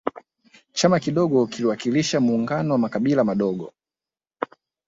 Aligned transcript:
chama 0.73 0.99
kidogo 0.99 1.47
kiliwakilisha 1.47 2.19
muungano 2.19 2.71
wa 2.73 2.77
makabila 2.79 3.23
madogo 3.23 3.73